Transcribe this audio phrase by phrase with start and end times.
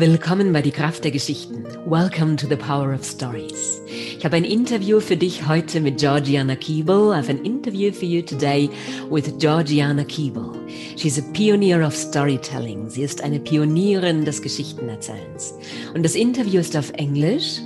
[0.00, 1.64] Willkommen bei Die Kraft der Geschichten.
[1.84, 3.82] Welcome to the Power of Stories.
[4.16, 7.10] Ich habe ein Interview für dich heute mit Georgiana Keeble.
[7.10, 8.70] I have an interview for you today
[9.10, 10.52] with Georgiana Keeble.
[10.96, 12.88] She's a pioneer of storytelling.
[12.88, 15.54] Sie ist eine Pionierin des Geschichtenerzählens.
[15.92, 17.60] Und das Interview ist auf Englisch.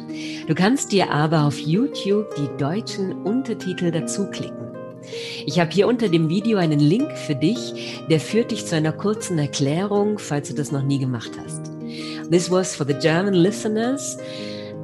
[0.46, 4.70] Du kannst dir aber auf YouTube die deutschen Untertitel dazu klicken.
[5.44, 8.92] Ich habe hier unter dem Video einen Link für dich, der führt dich zu einer
[8.92, 11.72] kurzen Erklärung, falls du das noch nie gemacht hast.
[12.30, 14.16] This was for the German listeners.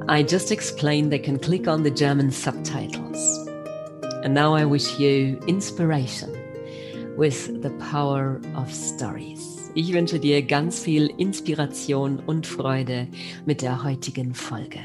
[0.07, 3.47] I just explained they can click on the German subtitles.
[4.23, 6.35] And now I wish you inspiration
[7.17, 9.71] with the power of stories.
[9.75, 13.07] Ich wünsche dir ganz viel Inspiration und Freude
[13.45, 14.79] mit der heutigen Folge.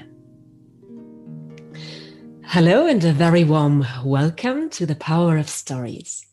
[2.43, 6.27] Hello and a very warm welcome to the power of stories.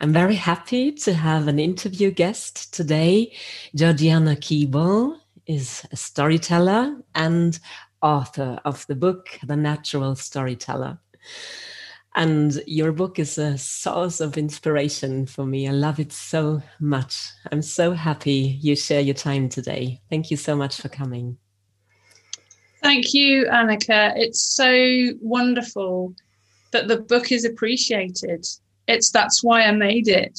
[0.00, 3.32] I'm very happy to have an interview guest today,
[3.74, 7.58] Georgiana Keable is a storyteller and
[8.02, 10.98] author of the book, The Natural Storyteller.
[12.14, 15.66] And your book is a source of inspiration for me.
[15.66, 17.30] I love it so much.
[17.50, 20.00] I'm so happy you share your time today.
[20.10, 21.38] Thank you so much for coming.
[22.82, 24.12] Thank you, Annika.
[24.16, 26.14] It's so wonderful
[26.72, 28.46] that the book is appreciated.
[28.88, 30.38] It's that's why I made it.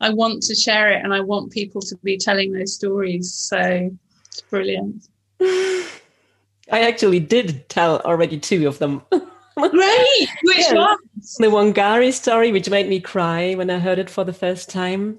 [0.00, 3.32] I want to share it and I want people to be telling those stories.
[3.32, 3.90] So
[4.38, 5.08] it's brilliant.
[5.40, 9.02] I actually did tell already two of them.
[9.10, 10.28] Great!
[10.42, 10.74] Which yes.
[10.74, 11.36] ones?
[11.38, 15.18] The Wangari story, which made me cry when I heard it for the first time.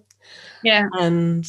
[0.64, 0.88] Yeah.
[1.00, 1.46] And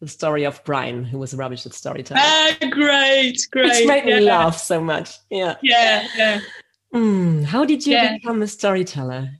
[0.00, 2.22] the story of Brian, who was rubbish at storytelling.
[2.22, 3.70] Ah, great, great.
[3.70, 4.18] Which made yeah.
[4.18, 5.16] me laugh so much.
[5.30, 5.56] Yeah.
[5.62, 6.40] Yeah, yeah.
[6.94, 8.18] Mm, how did you yeah.
[8.18, 9.30] become a storyteller?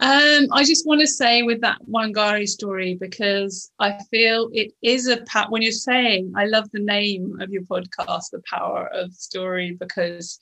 [0.00, 5.08] Um, I just want to say with that Wangari story because I feel it is
[5.08, 5.50] a pat.
[5.50, 10.38] when you're saying I love the name of your podcast, the power of story, because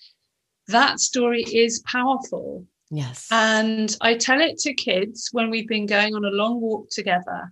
[0.68, 2.66] that story is powerful.
[2.90, 3.28] Yes.
[3.30, 7.50] And I tell it to kids when we've been going on a long walk together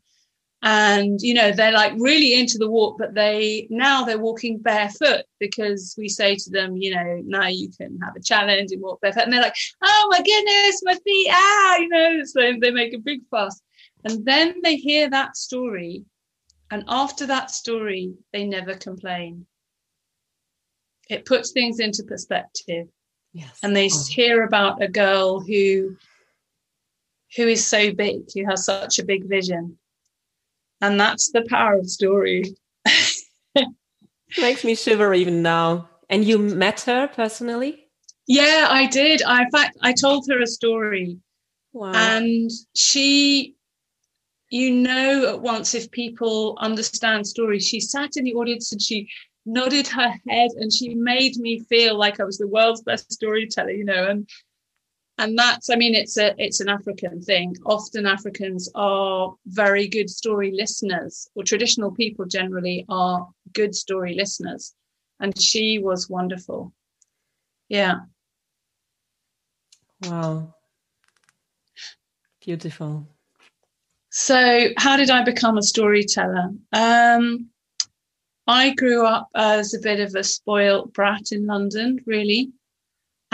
[0.65, 5.23] and you know they're like really into the walk but they now they're walking barefoot
[5.39, 8.99] because we say to them you know now you can have a challenge and walk
[9.03, 9.25] barefoot.
[9.25, 12.99] And they're like oh my goodness my feet ah you know so they make a
[12.99, 13.61] big fuss.
[14.07, 16.05] And then they hear that story
[16.71, 19.47] and after that story they never complain.
[21.11, 22.89] It puts things into perspective.
[23.35, 23.59] Yes.
[23.63, 24.05] And they oh.
[24.09, 25.97] hear about a girl who
[27.37, 29.77] who is so big who has such a big vision
[30.85, 32.45] and that's the power of story.
[34.39, 35.89] Makes me shiver even now.
[36.11, 37.87] And you met her personally?
[38.27, 39.23] Yeah, I did.
[39.23, 41.19] I, in fact, I told her a story.
[41.73, 41.93] Wow.
[41.95, 43.57] And she,
[44.51, 49.09] you know, at once if people understand stories, she sat in the audience and she
[49.47, 53.71] nodded her head and she made me feel like I was the world's best storyteller,
[53.71, 54.09] you know.
[54.09, 54.29] And
[55.19, 57.55] and that's i mean it's a it's an african thing.
[57.65, 64.75] Often africans are very good story listeners or traditional people generally are good story listeners.
[65.21, 66.73] And she was wonderful.
[67.69, 68.01] Yeah.
[70.03, 70.55] Wow.
[72.45, 73.07] Beautiful.
[74.11, 76.51] So how did i become a storyteller?
[76.73, 77.51] Um
[78.47, 82.53] i grew up as a bit of a spoilt brat in london really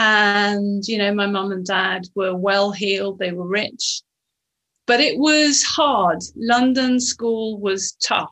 [0.01, 4.01] and, you know, my mum and dad were well heeled, they were rich.
[4.87, 6.23] But it was hard.
[6.35, 8.31] London school was tough.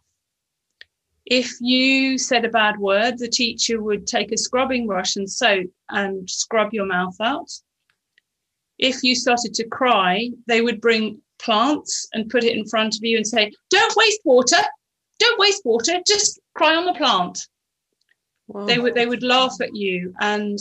[1.28, 5.68] If you said a bad word, the teacher would take a scrubbing brush and soap
[5.90, 7.52] and scrub your mouth out.
[8.80, 13.04] If you started to cry, they would bring plants and put it in front of
[13.04, 14.64] you and say, Don't waste water.
[15.20, 16.00] Don't waste water.
[16.08, 17.48] Just cry on the plant.
[18.48, 18.66] Wow.
[18.66, 20.58] They would they would laugh at you and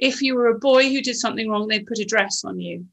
[0.00, 2.86] if you were a boy who did something wrong, they'd put a dress on you.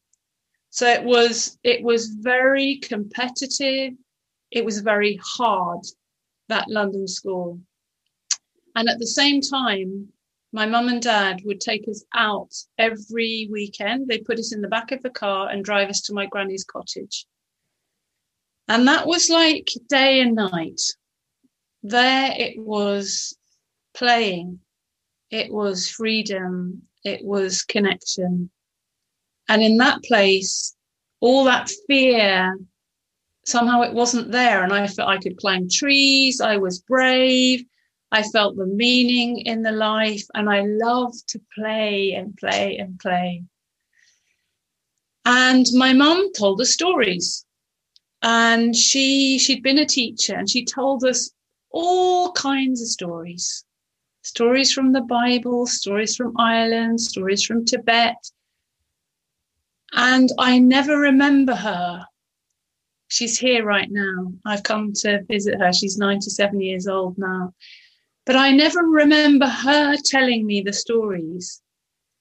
[0.69, 3.93] So it was it was very competitive.
[4.51, 5.85] It was very hard,
[6.49, 7.59] that London school.
[8.75, 10.09] And at the same time,
[10.51, 14.07] my mum and dad would take us out every weekend.
[14.07, 16.63] They put us in the back of the car and drive us to my granny's
[16.63, 17.25] cottage.
[18.67, 20.81] And that was like day and night.
[21.83, 23.37] There it was
[23.93, 24.59] playing,
[25.31, 28.49] it was freedom, it was connection.
[29.49, 30.75] And in that place,
[31.19, 32.57] all that fear,
[33.45, 34.63] somehow it wasn't there.
[34.63, 37.63] And I felt I could climb trees, I was brave,
[38.11, 42.99] I felt the meaning in the life, and I loved to play and play and
[42.99, 43.43] play.
[45.25, 47.45] And my mum told us stories.
[48.21, 51.29] And she she'd been a teacher and she told us
[51.69, 53.63] all kinds of stories
[54.27, 58.17] stories from the Bible, stories from Ireland, stories from Tibet.
[59.93, 62.05] And I never remember her.
[63.07, 64.33] She's here right now.
[64.45, 65.71] I've come to visit her.
[65.71, 67.53] She's 97 years old now.
[68.25, 71.61] But I never remember her telling me the stories.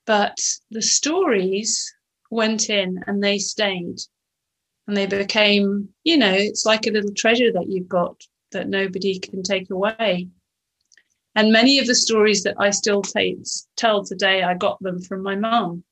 [0.07, 0.39] But
[0.71, 1.93] the stories
[2.31, 3.99] went in and they stayed.
[4.87, 8.23] And they became, you know, it's like a little treasure that you've got
[8.53, 10.29] that nobody can take away.
[11.37, 13.39] And many of the stories that I still t-
[13.77, 15.85] tell today, I got them from my mum.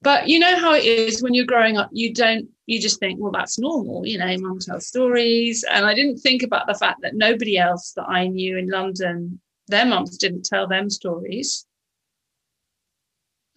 [0.00, 3.20] But you know how it is when you're growing up, you don't, you just think,
[3.20, 4.06] well, that's normal.
[4.06, 5.66] You know, mum tells stories.
[5.70, 9.38] And I didn't think about the fact that nobody else that I knew in London,
[9.66, 11.66] their mums didn't tell them stories.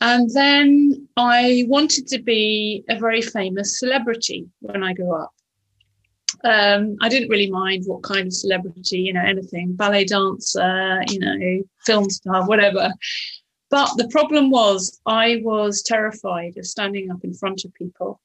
[0.01, 5.31] And then I wanted to be a very famous celebrity when I grew up
[6.43, 11.19] um, I didn't really mind what kind of celebrity, you know, anything, ballet dancer, you
[11.19, 12.93] know, film star, whatever.
[13.69, 18.19] But the problem was, I was terrified of standing up in front of people.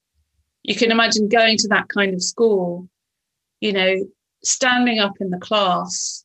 [0.63, 2.89] You can imagine going to that kind of school,
[3.61, 4.07] you know,
[4.43, 6.25] standing up in the class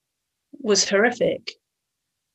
[0.60, 1.52] was horrific.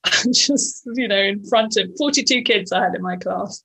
[0.33, 3.65] Just, you know, in front of 42 kids I had in my class.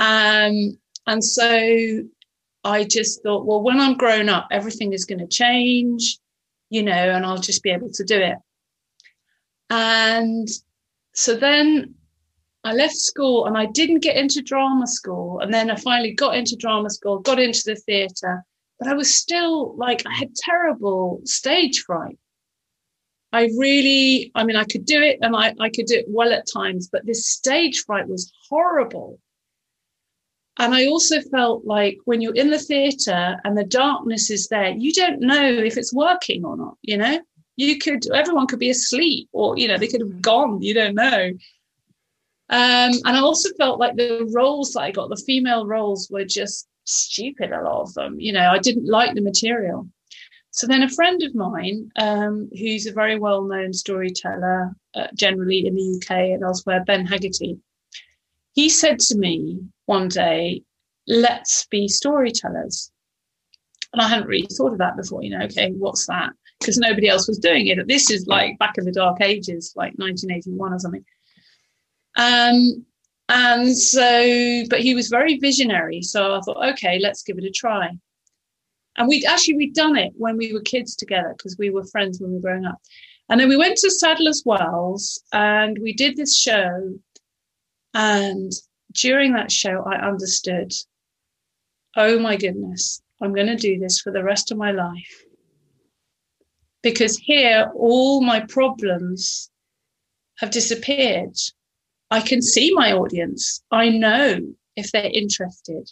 [0.00, 2.02] Um, and so
[2.64, 6.18] I just thought, well, when I'm grown up, everything is going to change,
[6.70, 8.36] you know, and I'll just be able to do it.
[9.70, 10.48] And
[11.14, 11.94] so then
[12.64, 15.40] I left school and I didn't get into drama school.
[15.40, 18.44] And then I finally got into drama school, got into the theatre,
[18.78, 22.18] but I was still like, I had terrible stage fright.
[23.32, 26.32] I really, I mean, I could do it and I, I could do it well
[26.32, 29.20] at times, but this stage fright was horrible.
[30.58, 34.70] And I also felt like when you're in the theatre and the darkness is there,
[34.70, 37.20] you don't know if it's working or not, you know?
[37.56, 40.94] You could, everyone could be asleep or, you know, they could have gone, you don't
[40.94, 41.30] know.
[42.50, 46.24] Um, and I also felt like the roles that I got, the female roles were
[46.24, 48.18] just stupid, a lot of them.
[48.18, 49.88] You know, I didn't like the material.
[50.50, 55.66] So then a friend of mine, um, who's a very well known storyteller, uh, generally
[55.66, 57.58] in the UK and elsewhere, Ben Haggarty,
[58.54, 60.62] he said to me one day,
[61.06, 62.92] let's be storytellers.
[63.92, 66.30] And I hadn't really thought of that before, you know, okay, what's that?
[66.60, 67.88] Because nobody else was doing it.
[67.88, 71.04] This is like back in the dark ages, like 1981 or something.
[72.16, 72.84] Um,
[73.30, 76.02] and so, but he was very visionary.
[76.02, 77.88] So I thought, okay, let's give it a try.
[78.96, 82.20] And we'd actually, we'd done it when we were kids together because we were friends
[82.20, 82.78] when we were growing up.
[83.30, 86.94] And then we went to Sadler's Wells and we did this show
[87.94, 88.52] and
[88.92, 90.72] during that show, I understood
[91.96, 95.24] oh my goodness, I'm going to do this for the rest of my life.
[96.82, 99.50] Because here, all my problems
[100.38, 101.36] have disappeared.
[102.10, 103.62] I can see my audience.
[103.72, 104.38] I know
[104.76, 105.90] if they're interested.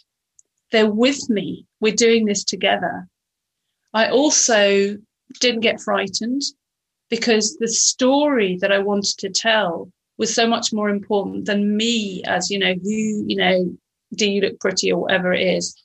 [0.71, 1.65] They're with me.
[1.81, 3.07] We're doing this together.
[3.93, 4.97] I also
[5.41, 6.41] didn't get frightened
[7.09, 12.23] because the story that I wanted to tell was so much more important than me
[12.25, 13.77] as, you know, who, you know,
[14.15, 15.75] do you look pretty or whatever it is.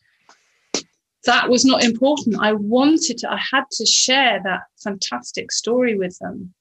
[1.24, 2.40] That was not important.
[2.40, 6.52] I wanted to, I had to share that fantastic story with them.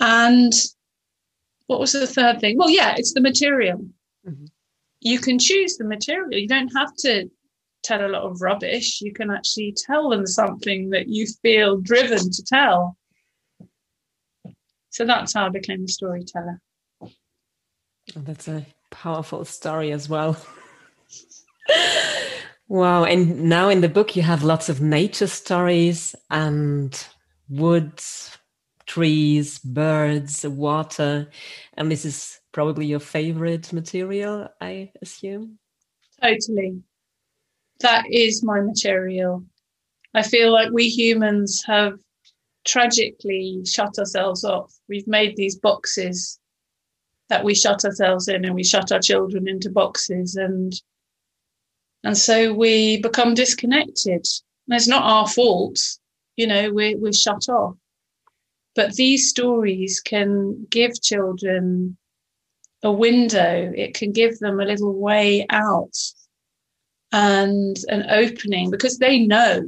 [0.00, 0.52] And
[1.66, 2.56] what was the third thing?
[2.56, 3.86] Well, yeah, it's the material.
[4.26, 4.46] Mm-hmm.
[5.00, 6.38] You can choose the material.
[6.38, 7.28] You don't have to
[7.82, 9.02] tell a lot of rubbish.
[9.02, 12.96] You can actually tell them something that you feel driven to tell.
[14.94, 16.60] So that's how I became a storyteller.
[17.02, 17.10] Oh,
[18.14, 20.36] that's a powerful story as well.
[22.68, 23.02] wow.
[23.02, 26.96] And now in the book, you have lots of nature stories and
[27.48, 28.38] woods,
[28.86, 31.28] trees, birds, water.
[31.76, 35.58] And this is probably your favorite material, I assume?
[36.22, 36.84] Totally.
[37.80, 39.44] That is my material.
[40.14, 41.98] I feel like we humans have
[42.64, 44.72] tragically shut ourselves off.
[44.88, 46.38] We've made these boxes
[47.28, 50.72] that we shut ourselves in and we shut our children into boxes and
[52.02, 54.26] and so we become disconnected.
[54.66, 55.80] And it's not our fault,
[56.36, 57.76] you know, we're we're shut off.
[58.74, 61.96] But these stories can give children
[62.82, 65.96] a window, it can give them a little way out
[67.12, 69.62] and an opening because they know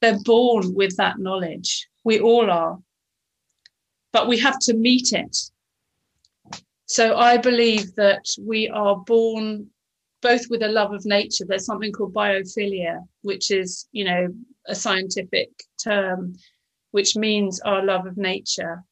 [0.00, 1.87] they're born with that knowledge.
[2.04, 2.78] We all are.
[4.12, 5.36] But we have to meet it.
[6.86, 9.68] So I believe that we are born
[10.22, 11.44] both with a love of nature.
[11.46, 14.28] There's something called biophilia, which is, you know,
[14.66, 15.50] a scientific
[15.82, 16.34] term.
[16.90, 18.82] which means our love of nature.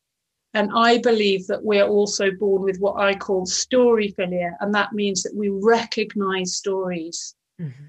[0.55, 5.23] And I believe that we're also born with what I call storyphilia, and that means
[5.23, 7.35] that we recognize stories.
[7.61, 7.85] Mm-hmm.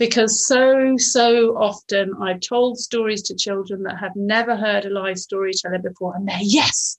[0.00, 5.18] Because so, so often I've told stories to children that have never heard a live
[5.18, 6.98] storyteller before, and they're, yes,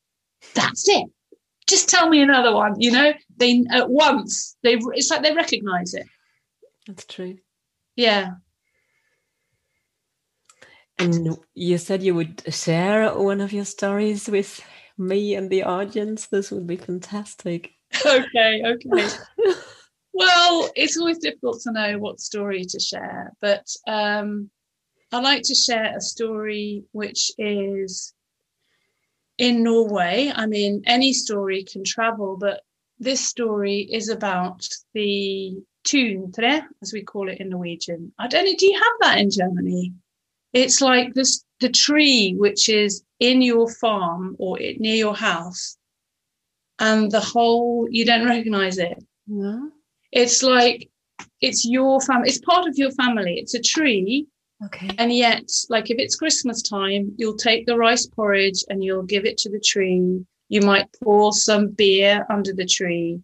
[0.54, 1.08] that's it.
[1.66, 2.80] Just tell me another one.
[2.80, 6.06] You know, they at once, they it's like they recognize it.
[6.86, 7.40] That's true.
[7.96, 8.34] Yeah.
[11.00, 14.64] And you said you would share one of your stories with
[14.96, 16.28] me and the audience.
[16.28, 17.72] This would be fantastic.
[18.06, 19.08] Okay, okay.
[20.14, 24.50] well, it's always difficult to know what story to share, but um,
[25.12, 28.14] I like to share a story which is
[29.38, 30.32] in Norway.
[30.34, 32.62] I mean, any story can travel, but
[33.00, 38.14] this story is about the tuntre, as we call it in Norwegian.
[38.20, 39.94] I don't know, do you have that in Germany?
[40.54, 45.78] It's like this the tree which is in your farm or near your house,
[46.80, 49.04] and the whole you don't recognize it.
[50.12, 50.90] It's like
[51.42, 52.30] it's your family.
[52.30, 53.36] It's part of your family.
[53.36, 54.28] It's a tree.
[54.66, 54.92] Okay.
[54.98, 59.26] And yet, like if it's Christmas time, you'll take the rice porridge and you'll give
[59.26, 60.24] it to the tree.
[60.50, 63.20] You might pour some beer under the tree.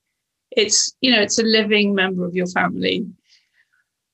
[0.52, 3.06] It's you know it's a living member of your family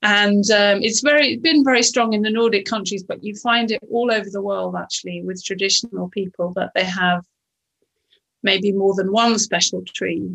[0.04, 3.80] and um, it's very been very strong in the Nordic countries, but you find it
[3.90, 7.26] all over the world actually with traditional people that they have
[8.44, 10.30] maybe more than one special tree,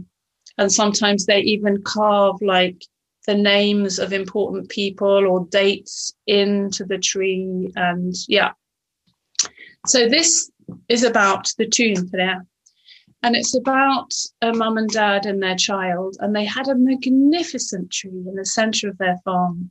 [0.59, 2.85] and sometimes they even carve like
[3.27, 8.53] the names of important people or dates into the tree, and yeah.
[9.87, 10.51] So this
[10.89, 12.43] is about the tuntre.
[13.23, 14.13] And it's about
[14.43, 16.17] a mum and dad and their child.
[16.21, 19.71] And they had a magnificent tree in the center of their farm.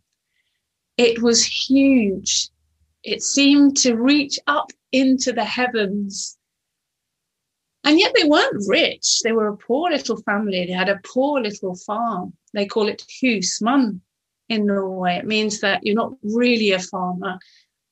[0.97, 2.49] It was huge.
[3.03, 6.37] It seemed to reach up into the heavens.
[7.87, 9.21] And yet they weren't rich.
[9.23, 10.65] They were a poor little family.
[10.65, 12.33] They had a poor little farm.
[12.53, 14.01] They call it husmann
[14.49, 15.15] in Norway.
[15.19, 17.39] It means that you're not really a farmer.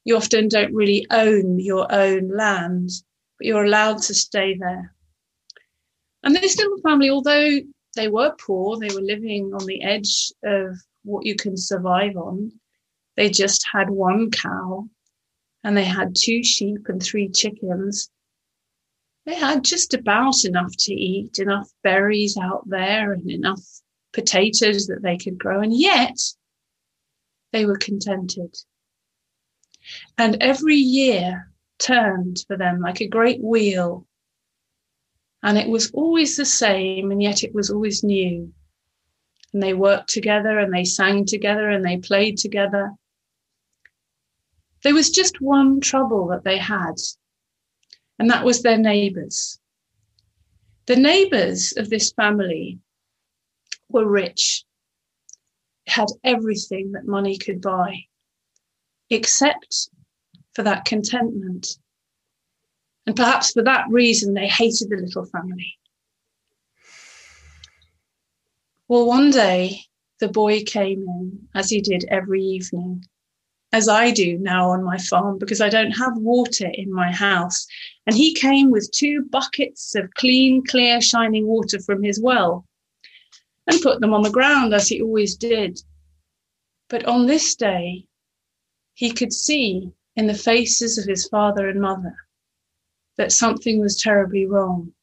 [0.04, 2.90] You often don't really own your own land,
[3.40, 4.94] but you're allowed to stay there.
[6.24, 7.62] And this little family, although
[7.96, 10.76] they were poor, they were living on the edge of
[11.06, 12.52] what you can survive on.
[13.16, 14.90] They just had one cow
[15.64, 18.10] and they had two sheep and three chickens.
[19.26, 23.64] They had just about enough to eat, enough berries out there and enough
[24.14, 25.62] potatoes that they could grow.
[25.62, 26.18] And yet
[27.52, 28.56] they were contented.
[30.18, 34.08] And every year turned for them like a great wheel
[35.46, 38.52] and it was always the same, and yet it was always new.
[39.54, 42.94] And they worked together and they sang together and they played together.
[44.84, 46.96] There was just one trouble that they had,
[48.20, 49.60] and that was their neighbors.
[50.86, 52.80] The neighbors of this family
[53.90, 54.64] were rich,
[55.88, 58.06] had everything that money could buy,
[59.10, 59.90] except
[60.54, 61.78] for that contentment
[63.06, 65.78] and perhaps for that reason, they hated the little family.
[68.88, 69.82] Well, one day
[70.20, 73.06] the boy came in, as he did every evening,
[73.76, 77.68] as I do now on my farm, because I don't have water in my house.
[78.08, 82.66] And he came with two buckets of clean, clear, shining water from his well
[83.68, 85.82] and put them on the ground, as he always did.
[86.88, 88.06] But on this day,
[88.94, 92.16] he could see in the faces of his father and mother
[93.18, 94.94] that something was terribly wrong.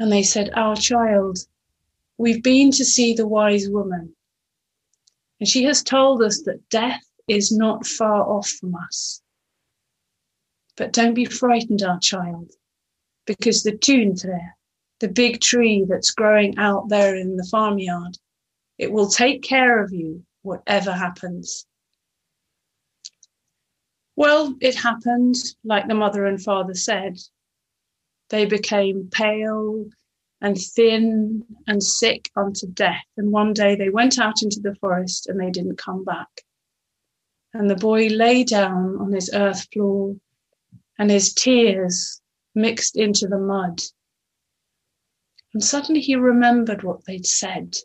[0.00, 1.38] And they said, Our child,
[2.18, 4.16] we've been to see the wise woman,
[5.38, 9.22] and she has told us that death is not far off from us.
[10.76, 12.50] But don't be frightened, our child,
[13.26, 13.78] because the
[14.22, 14.56] there,
[14.98, 18.18] the big tree that's growing out there in the farmyard,
[18.78, 21.66] it will take care of you, whatever happens.
[24.16, 27.18] Well, it happened like the mother and father said.
[28.30, 29.86] They became pale
[30.40, 33.04] and thin and sick unto death.
[33.16, 36.28] And one day they went out into the forest and they didn't come back.
[37.52, 40.16] And the boy lay down on his earth floor
[40.98, 42.20] and his tears
[42.54, 43.80] mixed into the mud.
[45.52, 47.76] And suddenly he remembered what they'd said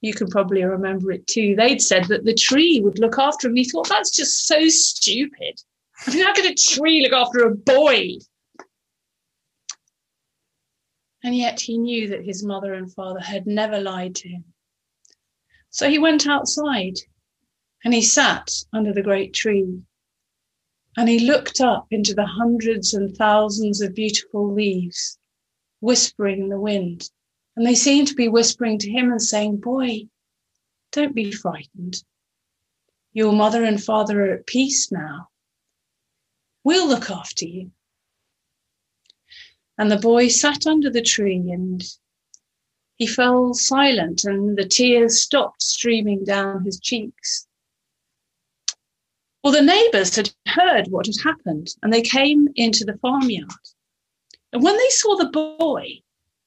[0.00, 1.54] you can probably remember it too.
[1.56, 3.56] They'd said that the tree would look after him.
[3.56, 5.60] He thought, that's just so stupid.
[6.06, 8.18] I mean, how could a tree look after a boy?
[11.24, 14.44] And yet he knew that his mother and father had never lied to him.
[15.70, 16.94] So he went outside
[17.86, 19.80] and he sat under the great tree.
[20.96, 25.20] And he looked up into the hundreds and thousands of beautiful leaves
[25.78, 27.08] whispering in the wind.
[27.54, 30.08] And they seemed to be whispering to him and saying, Boy,
[30.90, 32.02] don't be frightened.
[33.12, 35.28] Your mother and father are at peace now.
[36.64, 37.70] We'll look after you.
[39.78, 41.84] And the boy sat under the tree and
[42.96, 47.45] he fell silent, and the tears stopped streaming down his cheeks.
[49.46, 53.52] Well, the neighbors had heard what had happened and they came into the farmyard.
[54.52, 56.00] And when they saw the boy,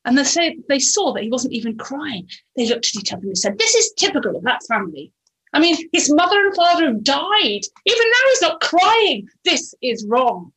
[0.03, 2.27] and they, say, they saw that he wasn't even crying,
[2.57, 5.13] they looked at each other and said, This is typical of that family.
[5.53, 7.61] I mean, his mother and father have died.
[7.85, 9.29] Even now he's not crying.
[9.45, 10.51] This is wrong.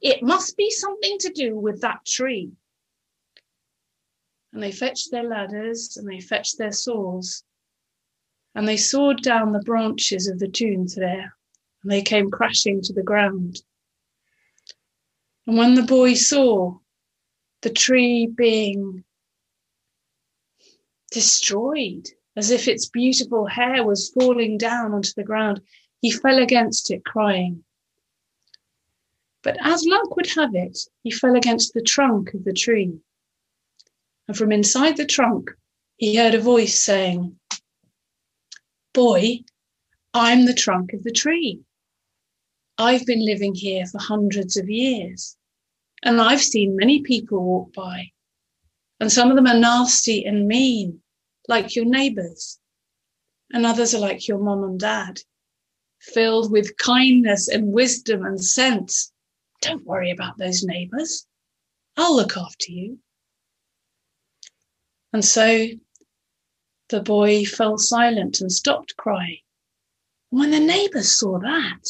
[0.00, 2.50] It must be something to do with that tree.
[4.52, 7.44] And they fetched their ladders and they fetched their saws
[8.56, 11.35] and they sawed down the branches of the tunes there
[11.86, 13.62] and they came crashing to the ground.
[15.46, 16.78] And when the boy saw
[17.62, 19.04] the tree being
[21.12, 25.60] destroyed, as if its beautiful hair was falling down onto the ground,
[26.00, 27.62] he fell against it, crying.
[29.44, 32.98] But as luck would have it, he fell against the trunk of the tree.
[34.26, 35.52] And from inside the trunk,
[35.98, 37.38] he heard a voice saying,
[38.92, 39.44] Boy,
[40.12, 41.62] I'm the trunk of the tree.
[42.78, 45.36] I've been living here for hundreds of years,
[46.02, 48.12] and I've seen many people walk by,
[49.00, 51.02] and some of them are nasty and mean,
[51.48, 52.58] like your neighbors,
[53.52, 55.20] and others are like your mom and dad,
[56.00, 59.12] filled with kindness and wisdom and sense
[59.60, 61.26] don't worry about those neighbors.
[61.96, 62.98] I'll look after you.
[65.12, 65.66] And so
[66.88, 69.40] the boy fell silent and stopped crying.
[70.30, 71.86] When the neighbors saw that,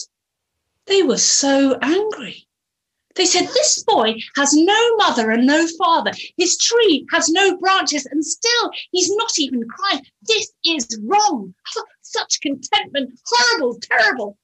[0.87, 2.47] they were so angry.
[3.15, 6.13] They said, This boy has no mother and no father.
[6.37, 10.05] His tree has no branches, and still he's not even crying.
[10.23, 11.55] This is wrong.
[11.77, 14.39] Oh, such contentment, horrible, terrible.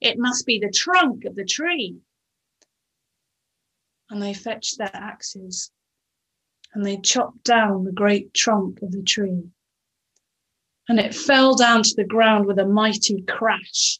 [0.00, 1.96] It must be the trunk of the tree
[4.12, 5.70] and they fetched their axes
[6.74, 9.42] and they chopped down the great trunk of the tree.
[10.86, 13.98] And it fell down to the ground with a mighty crash.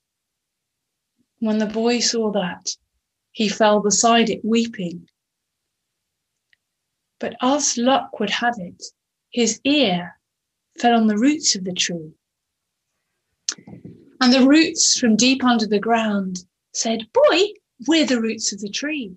[1.43, 2.77] When the boy saw that,
[3.33, 5.09] he fell beside it weeping.
[7.19, 8.81] But as luck would have it,
[9.31, 10.21] his ear
[10.79, 12.13] fell on the roots of the tree.
[14.21, 17.55] And the roots from deep under the ground said, Boy,
[17.89, 19.17] we're the roots of the tree.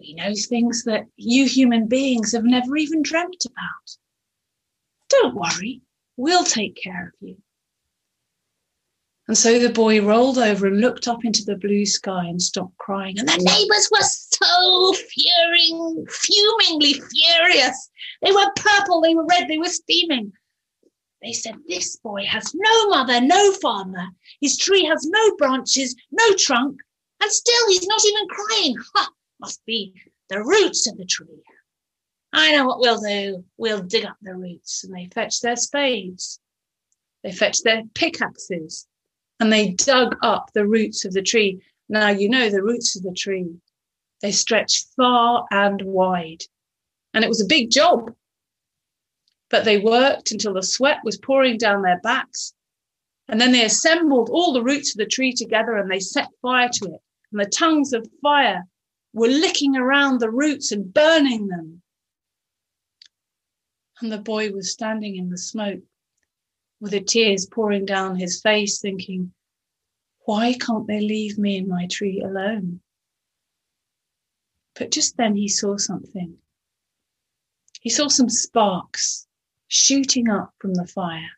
[0.00, 3.96] He knows things that you human beings have never even dreamt about.
[5.08, 5.82] Don't worry,
[6.16, 7.42] we'll take care of you.
[9.28, 12.78] And so the boy rolled over and looked up into the blue sky and stopped
[12.78, 13.18] crying.
[13.18, 17.90] And the neighbors were so furing, fumingly furious.
[18.22, 20.32] They were purple, they were red, they were steaming.
[21.22, 24.08] They said, This boy has no mother, no father.
[24.40, 26.80] His tree has no branches, no trunk,
[27.20, 28.76] and still he's not even crying.
[28.94, 29.10] Ha!
[29.40, 29.92] must be
[30.30, 31.42] the roots of the tree.
[32.32, 33.44] I know what we'll do.
[33.58, 34.84] We'll dig up the roots.
[34.84, 36.40] And they fetched their spades.
[37.22, 38.86] They fetched their pickaxes
[39.40, 41.60] and they dug up the roots of the tree.
[41.88, 43.46] Now, you know the roots of the tree,
[44.20, 46.42] they stretch far and wide.
[47.14, 48.14] And it was a big job.
[49.50, 52.52] But they worked until the sweat was pouring down their backs.
[53.28, 56.68] And then they assembled all the roots of the tree together and they set fire
[56.72, 57.00] to it.
[57.30, 58.64] And the tongues of fire
[59.12, 61.82] were licking around the roots and burning them.
[64.00, 65.82] And the boy was standing in the smoke
[66.80, 69.32] with the tears pouring down his face, thinking,
[70.24, 72.80] Why can't they leave me in my tree alone?
[74.74, 76.38] But just then he saw something.
[77.80, 79.26] He saw some sparks
[79.66, 81.30] shooting up from the fire.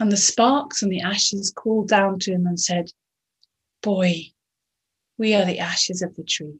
[0.00, 2.90] And the sparks and the ashes called down to him and said,
[3.82, 4.32] Boy,
[5.18, 6.58] we are the ashes of the tree.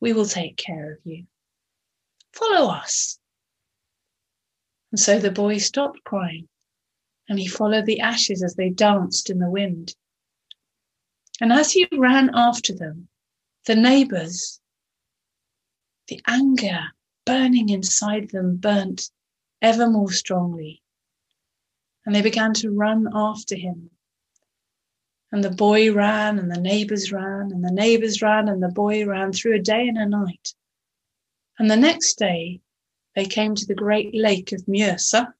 [0.00, 1.26] We will take care of you.
[2.32, 3.18] Follow us.
[4.90, 6.48] And so the boy stopped crying
[7.28, 9.94] and he followed the ashes as they danced in the wind.
[11.40, 13.08] And as he ran after them,
[13.66, 14.60] the neighbors,
[16.08, 16.80] the anger
[17.24, 19.10] burning inside them burnt
[19.62, 20.82] ever more strongly.
[22.04, 23.90] And they began to run after him
[25.32, 29.06] and the boy ran, and the neighbors ran, and the neighbors ran, and the boy
[29.06, 30.54] ran through a day and a night.
[31.58, 32.60] And the next day
[33.14, 35.32] they came to the great lake of Mjøsa.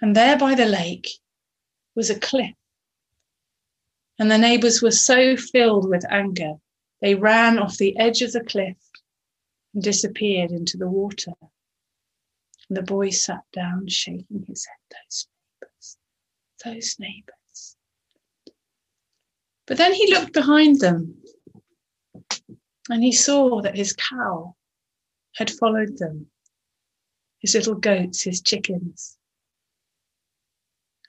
[0.00, 1.08] And there by the lake
[1.94, 2.54] was a cliff
[4.18, 6.54] And the neighbors were so filled with anger,
[7.00, 8.76] they ran off the edge of the cliff
[9.74, 11.34] and disappeared into the water.
[12.68, 14.76] And the boy sat down, shaking his head.
[14.90, 15.26] Those
[15.60, 15.96] neighbors,
[16.64, 17.76] those neighbors.
[19.66, 21.22] But then he looked behind them
[22.90, 24.56] and he saw that his cow
[25.38, 26.26] had followed them,
[27.38, 29.16] his little goats, his chickens.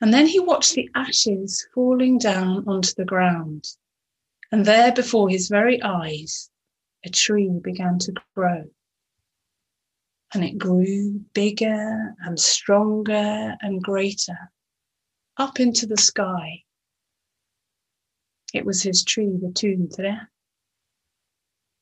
[0.01, 3.65] And then he watched the ashes falling down onto the ground.
[4.51, 6.51] And there before his very eyes,
[7.03, 8.65] a tree began to grow.
[10.35, 14.51] And it grew bigger and stronger and greater
[15.37, 16.65] up into the sky.
[18.53, 20.29] It was his tree, the Tuntre.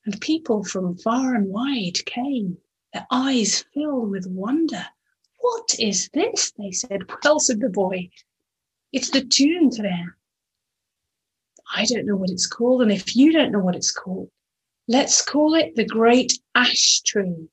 [0.08, 2.58] And people from far and wide came,
[2.94, 4.86] their eyes filled with wonder.
[5.40, 6.54] What is this?
[6.58, 7.02] They said.
[7.26, 8.10] Well, said the boy,
[8.94, 10.16] it's the Tuntre.
[11.76, 12.84] I don't know what it's called.
[12.84, 14.32] And if you don't know what it's called,
[14.88, 17.50] let's call it the great ash tree,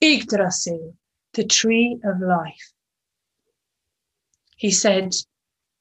[0.00, 0.96] Yggdrasil,
[1.34, 2.72] the tree of life.
[4.56, 5.14] He said,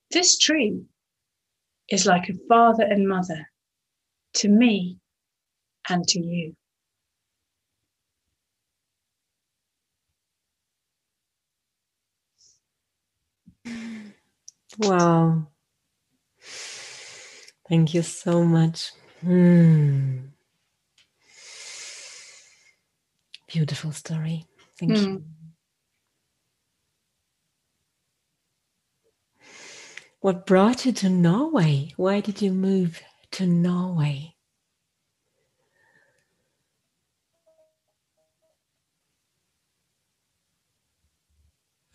[0.10, 0.84] This tree
[1.88, 3.50] is like a father and mother
[4.34, 4.98] to me
[5.90, 6.56] and to you.
[14.80, 15.48] Wow.
[17.70, 18.92] Thank you so much.
[19.22, 20.18] Hmm.
[23.48, 24.46] Beautiful story.
[24.80, 25.06] Thank mm.
[25.06, 25.24] you.
[30.22, 31.94] What brought you to Norway?
[31.98, 34.36] Why did you move to Norway?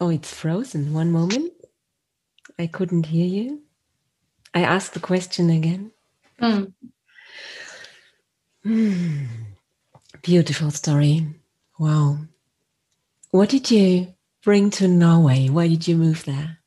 [0.00, 0.92] Oh, it's frozen.
[0.92, 1.52] One moment.
[2.58, 3.62] I couldn't hear you.
[4.54, 5.92] I asked the question again.
[6.40, 6.72] Mm.
[8.64, 9.26] Mm.
[10.22, 11.26] Beautiful story.
[11.78, 12.18] Wow.
[13.30, 15.48] What did you bring to Norway?
[15.48, 16.58] Why did you move there?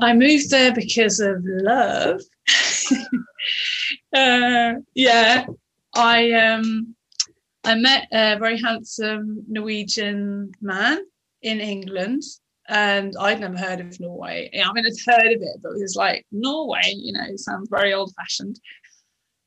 [0.00, 2.20] I moved there because of love.
[4.14, 5.46] uh, yeah,
[5.94, 6.94] I um,
[7.64, 10.98] I met a very handsome Norwegian man
[11.44, 12.22] in England,
[12.68, 14.50] and I'd never heard of Norway.
[14.54, 17.92] I mean, I'd heard of it, but it was like Norway, you know, sounds very
[17.92, 18.58] old fashioned.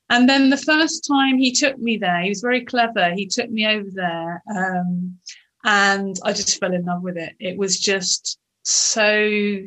[0.09, 3.13] And then the first time he took me there, he was very clever.
[3.13, 5.17] He took me over there, um,
[5.65, 7.33] and I just fell in love with it.
[7.39, 9.57] It was just so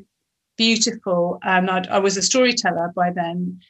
[0.56, 3.60] beautiful, and I'd, I was a storyteller by then,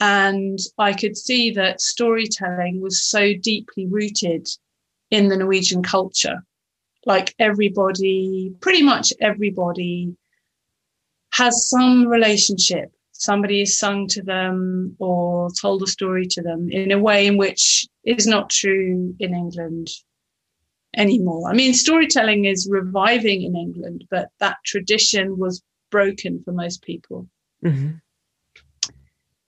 [0.00, 4.46] and I could see that storytelling was so deeply rooted
[5.10, 6.44] in the Norwegian culture
[7.06, 10.16] like everybody, pretty much everybody
[11.32, 12.92] has some relationship.
[13.12, 17.36] Somebody has sung to them or told a story to them in a way in
[17.36, 19.88] which is not true in England
[20.96, 21.48] anymore.
[21.48, 27.28] I mean, storytelling is reviving in England, but that tradition was broken for most people.
[27.64, 27.92] Mm-hmm.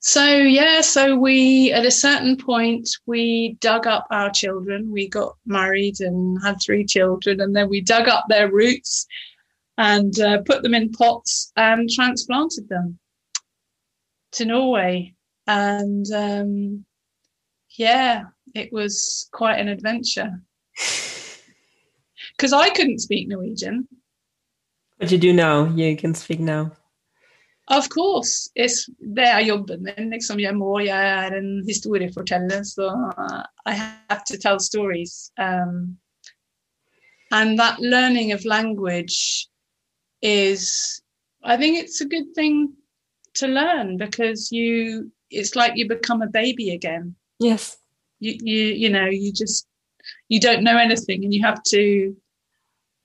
[0.07, 4.93] So yeah, so we at a certain point we dug up our children.
[4.93, 9.07] We got married and had three children, and then we dug up their roots
[9.79, 12.99] and uh, put them in pots and transplanted them
[14.33, 15.15] to Norway.
[15.47, 16.85] And um,
[17.71, 20.33] yeah, it was quite an adventure
[22.37, 23.89] because I couldn't speak Norwegian.
[24.99, 25.65] But you do now.
[25.65, 26.73] You can speak now.
[27.69, 28.51] Of course.
[28.55, 30.11] It's, det er jobben min.
[30.11, 32.93] Liksom, jeg må, jeg er en historieforteller, så
[33.67, 35.33] I have to tell stories.
[35.39, 35.99] Um,
[37.31, 39.49] and that learning of language
[40.23, 41.03] is,
[41.43, 42.77] I think it's a good thing
[43.35, 47.17] to learn because you, it's like you become a baby again.
[47.41, 47.77] Yes.
[48.21, 49.67] You, you, you know, you just,
[50.29, 52.15] you don't know anything and you have to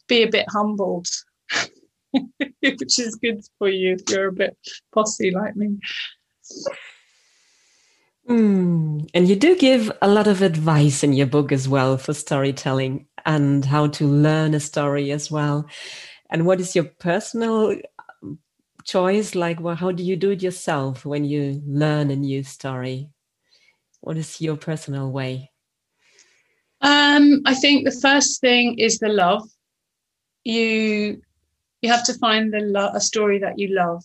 [0.08, 1.08] be a bit humbled.
[2.62, 4.58] which is good for you if you're a bit
[4.94, 5.78] posse like me.
[8.28, 9.10] Mm.
[9.14, 13.08] And you do give a lot of advice in your book as well for storytelling
[13.26, 15.68] and how to learn a story as well.
[16.30, 17.76] And what is your personal
[18.24, 18.40] um,
[18.84, 19.34] choice?
[19.34, 23.10] Like, well, how do you do it yourself when you learn a new story?
[24.02, 25.52] What is your personal way?
[26.82, 29.50] Um, I think the first thing is the love.
[30.44, 31.22] You
[31.82, 34.04] you have to find the lo- a story that you love.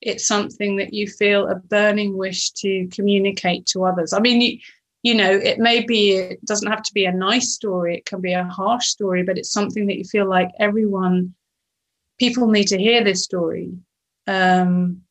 [0.00, 4.12] It's something that you feel a burning wish to communicate to others.
[4.12, 4.58] I mean you,
[5.02, 7.96] you know it may be it doesn't have to be a nice story.
[7.96, 11.34] It can be a harsh story but it's something that you feel like everyone
[12.18, 13.72] people need to hear this story.
[14.26, 15.02] Um,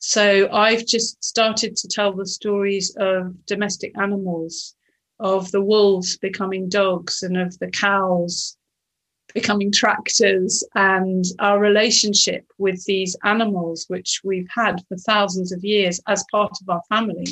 [0.00, 4.76] So I've just started to tell the stories of domestic animals,
[5.18, 8.57] of the wolves becoming dogs and of the cows
[9.34, 16.00] becoming tractors and our relationship with these animals, which we've had for thousands of years
[16.06, 17.26] as part of our family.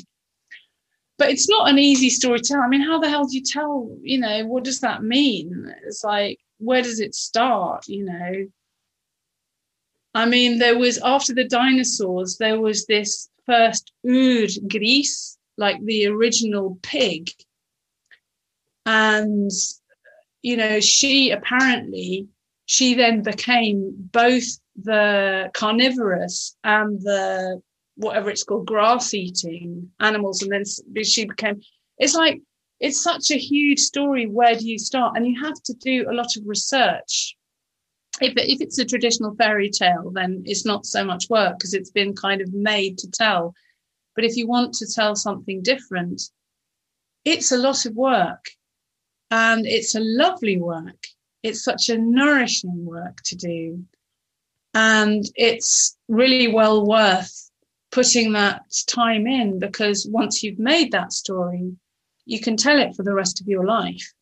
[1.18, 2.60] But it's not an easy story to tell.
[2.60, 5.74] I mean, how the hell do you tell, you know, what does that mean?
[5.86, 8.46] It's like, where does it start, you know?
[10.14, 16.06] I mean, there was, after the dinosaurs, there was this first ur gris, like the
[16.06, 17.30] original pig.
[18.84, 19.50] And
[20.46, 22.28] you know, she apparently
[22.66, 24.44] she then became both
[24.80, 27.60] the carnivorous and the
[27.96, 31.60] whatever it's called grass eating animals and then she became
[31.98, 32.40] it's like
[32.78, 35.16] it's such a huge story where do you start?
[35.16, 37.36] And you have to do a lot of research.
[38.20, 41.90] If, if it's a traditional fairy tale then it's not so much work because it's
[41.90, 43.52] been kind of made to tell.
[44.14, 46.22] But if you want to tell something different
[47.24, 48.44] it's a lot of work
[49.30, 51.06] and it's a lovely work.
[51.42, 53.84] It's such a nourishing work to do.
[54.74, 57.50] And it's really well worth
[57.90, 61.72] putting that time in because once you've made that story,
[62.26, 64.12] you can tell it for the rest of your life.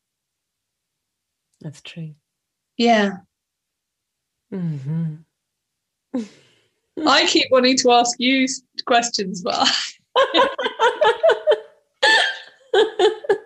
[1.60, 2.14] That's true.
[2.76, 3.18] Yeah.
[4.52, 5.14] Mm-hmm.
[7.06, 8.46] I keep wanting to ask you
[8.86, 9.68] questions, but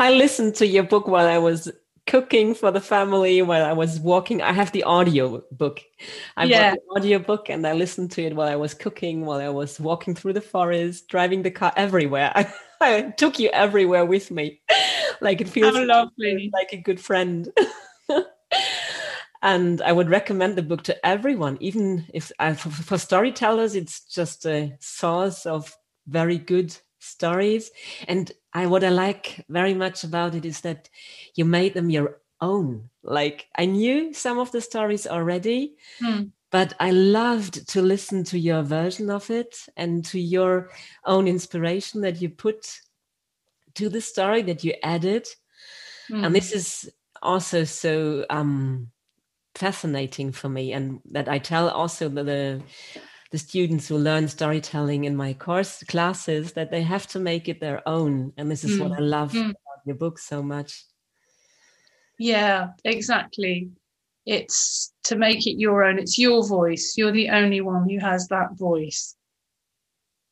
[0.00, 1.70] I listened to your book while I was
[2.06, 4.42] cooking for the family while I was walking.
[4.42, 5.80] I have the audio book.
[6.36, 6.70] I yeah.
[6.70, 9.48] bought the audio book and I listened to it while I was cooking, while I
[9.48, 12.32] was walking through the forest, driving the car everywhere.
[12.34, 14.60] I, I took you everywhere with me.
[15.20, 16.50] like it feels lovely.
[16.52, 17.48] like a good friend.
[19.42, 24.00] and I would recommend the book to everyone, even if uh, for, for storytellers, it's
[24.00, 25.74] just a source of
[26.06, 27.70] very good stories.
[28.08, 30.88] And I what I like very much about it is that
[31.34, 32.90] you made them your own.
[33.02, 36.24] Like I knew some of the stories already, hmm.
[36.50, 40.70] but I loved to listen to your version of it and to your
[41.04, 42.80] own inspiration that you put
[43.74, 45.26] to the story that you added.
[46.08, 46.24] Hmm.
[46.24, 46.90] And this is
[47.22, 48.90] also so um,
[49.54, 52.62] fascinating for me, and that I tell also the, the
[53.34, 57.58] the students who learn storytelling in my course classes that they have to make it
[57.58, 58.88] their own and this is mm.
[58.88, 59.50] what i love mm.
[59.50, 60.84] about your book so much.
[62.16, 63.70] Yeah exactly.
[64.24, 65.98] It's to make it your own.
[65.98, 66.94] It's your voice.
[66.96, 69.16] You're the only one who has that voice.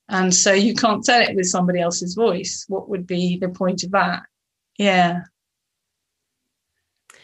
[0.09, 2.65] And so you can't tell it with somebody else's voice.
[2.69, 4.23] What would be the point of that?
[4.79, 5.23] Yeah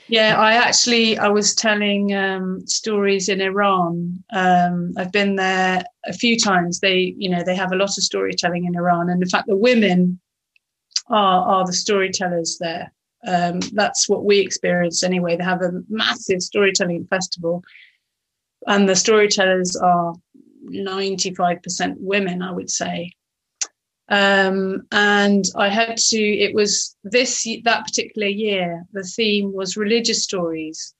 [0.08, 4.22] yeah, I actually I was telling um, stories in Iran.
[4.32, 6.80] Um, I've been there a few times.
[6.80, 9.56] They, you know, they have a lot of storytelling in Iran, and in fact, the
[9.56, 10.18] women
[11.08, 12.92] are are the storytellers there.
[13.26, 15.36] Um, that's what we experience anyway.
[15.36, 17.62] They have a massive storytelling festival,
[18.66, 20.14] and the storytellers are
[20.62, 23.12] ninety five percent women, I would say.
[24.10, 30.22] Um, and I had to, it was this, that particular year, the theme was religious
[30.22, 30.94] stories.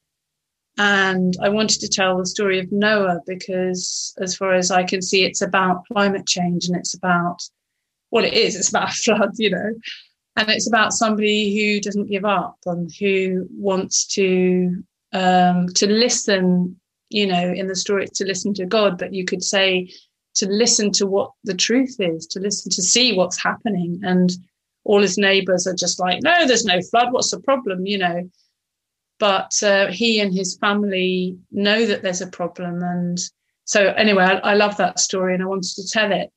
[0.77, 5.03] And I wanted to tell the story of Noah because, as far as I can
[5.03, 7.39] see, it's about climate change and it's about
[8.11, 8.55] what it is.
[8.55, 9.75] It's about a flood, you know,
[10.37, 16.79] and it's about somebody who doesn't give up and who wants to um, to listen.
[17.11, 19.91] You know, in the story, to listen to God, but you could say
[20.39, 24.01] to listen to what the truth is, to listen to see what's happening.
[24.03, 24.31] And
[24.85, 27.13] all his neighbors are just like, no, there's no flood.
[27.13, 27.87] What's the problem?
[27.87, 28.31] You know.
[29.19, 32.83] But uh, he and his family know that there's a problem.
[32.83, 33.19] And
[33.65, 36.33] so, anyway, I, I love that story and I wanted to tell it.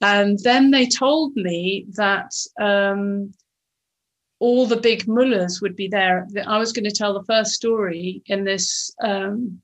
[0.00, 3.32] And then they told me that um,
[4.40, 6.26] all the big mullahs would be there.
[6.46, 9.62] I was going to tell the first story in this um,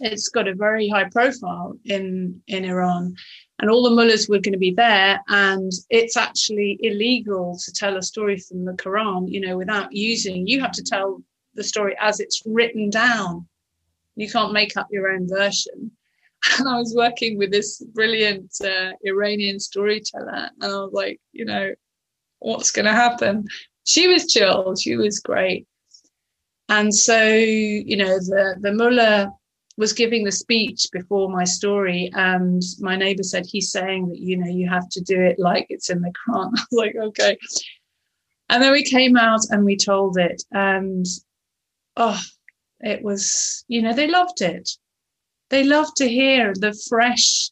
[0.00, 3.14] it's got a very high profile in in Iran,
[3.58, 5.20] and all the mullahs were going to be there.
[5.28, 10.46] And it's actually illegal to tell a story from the Quran, you know, without using.
[10.46, 11.22] You have to tell
[11.54, 13.46] the story as it's written down.
[14.14, 15.92] You can't make up your own version.
[16.58, 21.44] And I was working with this brilliant uh, Iranian storyteller, and I was like, you
[21.44, 21.72] know,
[22.38, 23.46] what's going to happen?
[23.84, 24.76] She was chill.
[24.76, 25.66] She was great.
[26.68, 29.32] And so, you know, the the mullah
[29.76, 34.36] was giving the speech before my story, and my neighbor said, He's saying that, you
[34.36, 36.52] know, you have to do it like it's in the Quran.
[36.56, 37.36] I was like, Okay.
[38.48, 41.04] And then we came out and we told it, and
[41.96, 42.20] oh,
[42.80, 44.70] it was, you know, they loved it.
[45.50, 47.50] They loved to hear the fresh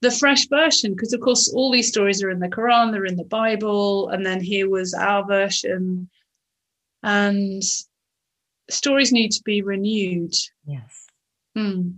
[0.00, 3.16] the fresh version, because of course all these stories are in the Quran, they're in
[3.16, 6.10] the Bible, and then here was our version.
[7.02, 7.62] And
[8.70, 10.34] stories need to be renewed.
[10.66, 11.06] Yes.
[11.56, 11.96] Mm.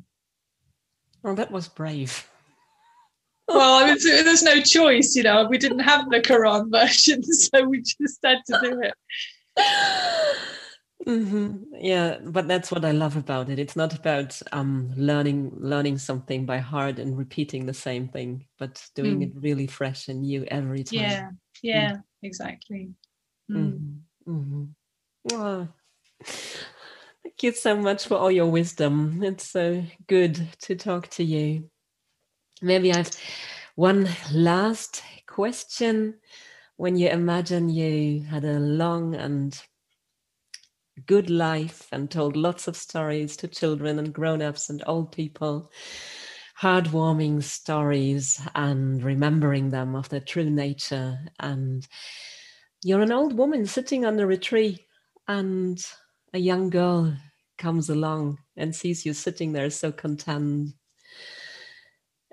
[1.23, 2.29] Well, that was brave.
[3.49, 5.47] well, I mean, there's no choice, you know.
[5.49, 8.95] We didn't have the Quran version, so we just had to do it.
[11.07, 11.75] Mm-hmm.
[11.81, 13.61] Yeah, but that's what I love about it.
[13.61, 18.85] It's not about um, learning learning something by heart and repeating the same thing, but
[18.97, 19.23] doing mm.
[19.23, 20.99] it really fresh and new every time.
[20.99, 21.31] Yeah,
[21.63, 22.03] yeah, mm.
[22.25, 22.91] exactly.
[23.49, 24.01] Mm.
[24.27, 24.65] Mm-hmm.
[25.33, 25.69] Oh,
[26.25, 29.23] thank you so much for all your wisdom.
[29.23, 31.71] It's so good to talk to you.
[32.63, 33.11] Maybe I've
[33.75, 36.15] one last question.
[36.77, 39.59] When you imagine you had a long and
[41.07, 45.71] good life and told lots of stories to children and grown-ups and old people
[46.61, 51.87] heartwarming stories and remembering them of their true nature and
[52.83, 54.87] you're an old woman sitting under a tree
[55.29, 55.85] and
[56.37, 57.17] a young girl
[57.57, 60.75] comes along and sees you sitting there so content.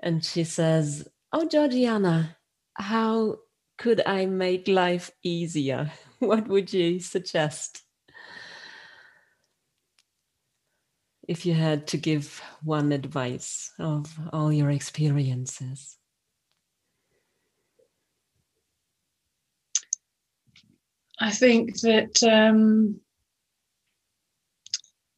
[0.00, 2.36] And she says oh georgiana
[2.74, 3.38] how
[3.78, 5.90] could i make life easier?
[6.18, 7.82] What would you suggest?
[11.26, 15.96] If you had to give one advice of all your experiences?
[21.18, 23.00] I think that um,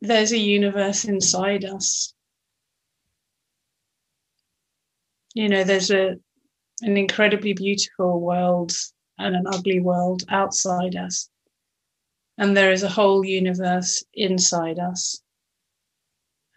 [0.01, 2.15] there's a universe inside us.
[5.35, 6.17] You know, there's a
[6.83, 8.73] an incredibly beautiful world
[9.19, 11.31] and an ugly world outside us.
[12.39, 15.23] And there is a whole universe inside us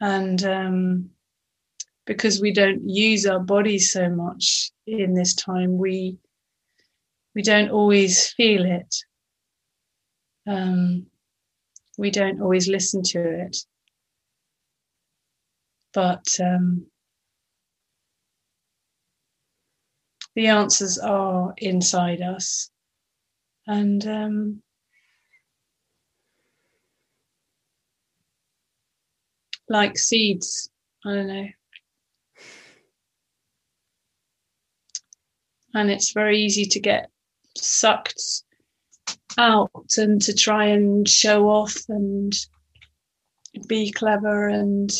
[0.01, 1.09] and um,
[2.05, 6.17] because we don't use our bodies so much in this time, we
[7.35, 8.95] we don't always feel it.
[10.47, 11.05] Um,
[11.99, 13.57] we don't always listen to it,
[15.93, 16.85] but um,
[20.33, 22.71] the answers are inside us,
[23.67, 24.61] and um,
[29.67, 30.69] like seeds.
[31.05, 31.47] I don't know.
[35.73, 37.11] And it's very easy to get
[37.57, 38.21] sucked
[39.37, 42.33] out and to try and show off and
[43.67, 44.91] be clever and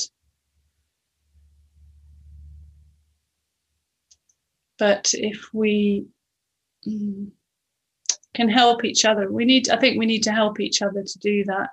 [4.78, 6.06] but if we
[6.88, 7.30] mm,
[8.34, 11.20] can help each other we need i think we need to help each other to
[11.20, 11.70] do that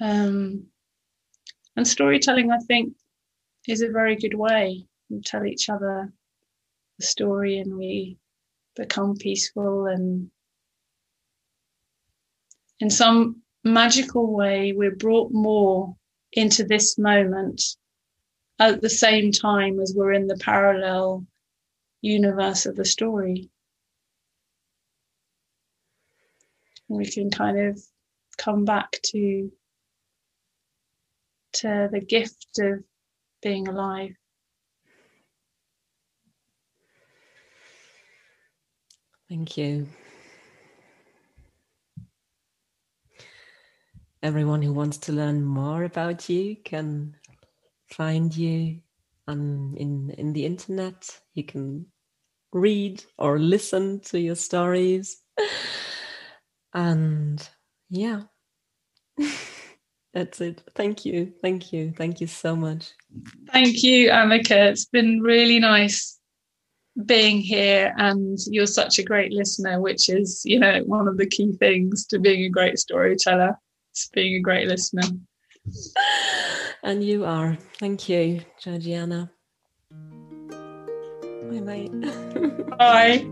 [0.00, 0.66] um,
[1.76, 2.94] and storytelling, I think,
[3.68, 4.86] is a very good way.
[5.08, 6.12] We tell each other
[6.98, 8.18] the story and we
[8.74, 10.30] become peaceful and
[12.80, 15.96] in some magical way we're brought more
[16.32, 17.62] into this moment
[18.58, 21.26] at the same time as we're in the parallel
[22.00, 23.50] universe of the story.
[26.88, 27.82] We can kind of
[28.38, 29.50] come back to
[31.54, 32.84] to the gift of
[33.42, 34.14] being alive.
[39.28, 39.88] Thank you.
[44.26, 47.14] Everyone who wants to learn more about you can
[47.92, 48.80] find you
[49.28, 51.20] on in in the internet.
[51.34, 51.86] You can
[52.52, 55.22] read or listen to your stories.
[56.74, 57.48] And
[57.88, 58.22] yeah.
[60.12, 60.62] That's it.
[60.74, 61.32] Thank you.
[61.40, 61.94] Thank you.
[61.96, 62.92] Thank you so much.
[63.52, 64.70] Thank you, Annika.
[64.70, 66.18] It's been really nice
[67.06, 71.26] being here and you're such a great listener, which is, you know, one of the
[71.26, 73.56] key things to being a great storyteller.
[73.96, 75.08] It's being a great listener.
[76.82, 77.56] And you are.
[77.80, 79.30] Thank you, Georgiana.
[81.48, 81.88] Bye bye.
[82.76, 83.26] Bye.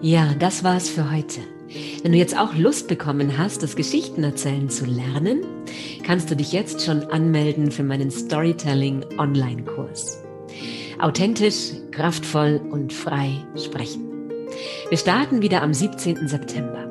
[0.00, 1.40] Ja, das war's für heute.
[2.02, 5.44] Wenn du jetzt auch Lust bekommen hast, das Geschichten erzählen zu lernen,
[6.04, 10.20] kannst du dich jetzt schon anmelden für meinen Storytelling Online-Kurs.
[10.98, 14.28] Authentisch, kraftvoll und frei sprechen.
[14.88, 16.26] Wir starten wieder am 17.
[16.26, 16.81] September.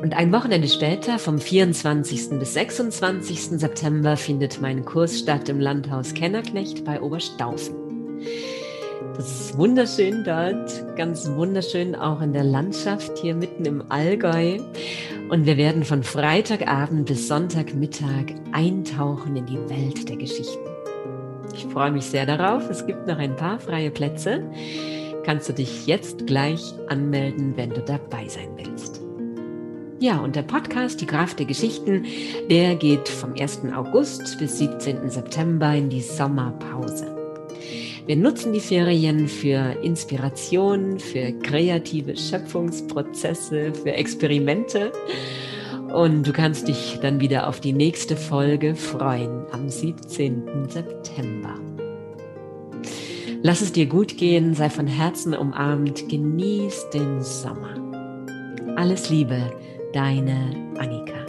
[0.00, 2.38] Und ein Wochenende später, vom 24.
[2.38, 3.58] bis 26.
[3.60, 7.74] September, findet mein Kurs statt im Landhaus Kennerknecht bei Oberstaufen.
[9.16, 14.58] Das ist wunderschön dort, ganz wunderschön auch in der Landschaft hier mitten im Allgäu.
[15.30, 20.68] Und wir werden von Freitagabend bis Sonntagmittag eintauchen in die Welt der Geschichten.
[21.54, 22.68] Ich freue mich sehr darauf.
[22.68, 24.42] Es gibt noch ein paar freie Plätze.
[25.24, 29.03] Kannst du dich jetzt gleich anmelden, wenn du dabei sein willst.
[30.04, 32.04] Ja, und der Podcast Die Kraft der Geschichten,
[32.50, 33.62] der geht vom 1.
[33.74, 35.08] August bis 17.
[35.08, 37.06] September in die Sommerpause.
[38.04, 44.92] Wir nutzen die Ferien für Inspiration, für kreative Schöpfungsprozesse, für Experimente.
[45.94, 50.68] Und du kannst dich dann wieder auf die nächste Folge freuen am 17.
[50.68, 51.54] September.
[53.42, 57.80] Lass es dir gut gehen, sei von Herzen umarmt, genieß den Sommer.
[58.76, 59.50] Alles Liebe,
[59.94, 61.23] deine Annika.